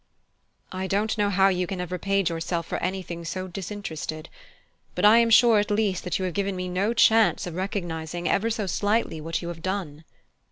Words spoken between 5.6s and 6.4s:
least, that you have